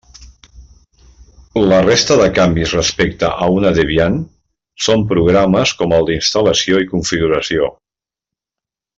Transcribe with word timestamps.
La 1.71 1.81
resta 1.87 2.15
de 2.21 2.25
canvis 2.39 2.71
respecte 2.77 3.29
a 3.47 3.49
una 3.57 3.71
Debian 3.75 4.17
són 4.89 5.03
programes 5.15 5.73
com 5.83 5.93
el 5.99 6.07
d'instal·lació 6.11 6.81
i 6.85 6.89
configuració. 6.95 7.69